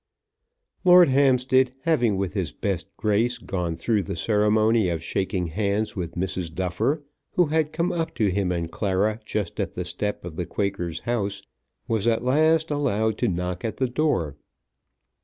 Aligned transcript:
Lord 0.83 1.09
Hampstead, 1.09 1.73
having 1.83 2.17
with 2.17 2.33
his 2.33 2.51
best 2.51 2.87
grace 2.97 3.37
gone 3.37 3.75
through 3.75 4.01
the 4.01 4.15
ceremony 4.15 4.89
of 4.89 5.03
shaking 5.03 5.45
hands 5.45 5.95
with 5.95 6.15
Mrs. 6.15 6.51
Duffer, 6.55 7.03
who 7.33 7.45
had 7.53 7.71
come 7.71 7.91
up 7.91 8.15
to 8.15 8.31
him 8.31 8.51
and 8.51 8.71
Clara 8.71 9.19
just 9.23 9.59
at 9.59 9.75
the 9.75 9.85
step 9.85 10.25
of 10.25 10.37
the 10.37 10.45
Quaker's 10.47 11.01
house, 11.01 11.43
was 11.87 12.07
at 12.07 12.23
last 12.25 12.71
allowed 12.71 13.19
to 13.19 13.27
knock 13.27 13.63
at 13.63 13.77
the 13.77 13.87
door. 13.87 14.35